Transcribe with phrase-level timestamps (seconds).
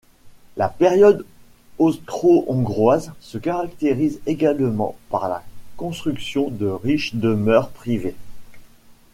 [0.57, 1.27] La période
[1.77, 5.43] austro-hongroise se caractérise également par la
[5.77, 8.15] construction de riches demeures privées.